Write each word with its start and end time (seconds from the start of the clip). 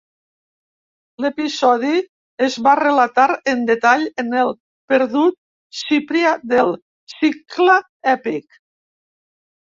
L'episodi 1.23 1.97
es 2.45 2.55
va 2.67 2.71
relatar 2.79 3.25
en 3.53 3.61
detall 3.67 4.05
en 4.23 4.31
el 4.43 4.49
perdut 4.93 5.37
"Cipria", 5.81 6.31
del 6.55 6.73
Cicle 7.13 7.77
Èpic. 8.15 8.59